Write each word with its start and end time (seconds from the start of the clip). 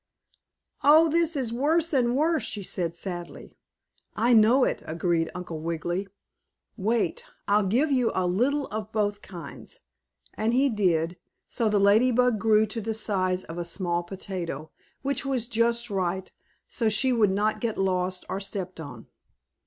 "Oh, 0.83 1.09
this 1.09 1.35
is 1.35 1.53
worse 1.53 1.93
and 1.93 2.17
worse," 2.17 2.41
she 2.41 2.63
said 2.63 2.95
sadly. 2.95 3.55
"I 4.15 4.33
know 4.33 4.63
it!" 4.63 4.81
agreed 4.87 5.29
Uncle 5.35 5.59
Wiggily. 5.59 6.07
"Wait, 6.75 7.23
I'll 7.47 7.67
give 7.67 7.91
you 7.91 8.11
a 8.15 8.25
little 8.25 8.65
of 8.69 8.91
both 8.91 9.21
kinds," 9.21 9.81
and 10.33 10.55
he 10.55 10.69
did, 10.69 11.17
so 11.47 11.69
the 11.69 11.77
Lady 11.77 12.09
Bug 12.11 12.39
grew 12.39 12.65
to 12.65 12.81
the 12.81 12.95
size 12.95 13.43
of 13.43 13.59
a 13.59 13.63
small 13.63 14.01
potato, 14.01 14.71
which 15.03 15.23
was 15.23 15.47
just 15.47 15.91
right, 15.91 16.31
so 16.67 16.89
she 16.89 17.13
would 17.13 17.29
not 17.29 17.61
get 17.61 17.77
lost 17.77 18.25
or 18.27 18.39
stepped 18.39 18.79
on. 18.79 19.05